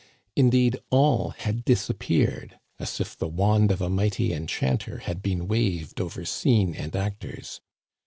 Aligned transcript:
Indeed, 0.35 0.79
all 0.89 1.29
had 1.37 1.63
disappeared, 1.63 2.59
as 2.79 2.99
if 2.99 3.15
the 3.15 3.27
wand 3.27 3.69
of 3.71 3.81
a 3.81 3.89
mighty 3.91 4.33
enchanter 4.33 4.97
had 4.97 5.21
been 5.21 5.47
waved 5.47 6.01
over 6.01 6.25
scene 6.25 6.73
and 6.73 6.95
actors. 6.95 7.61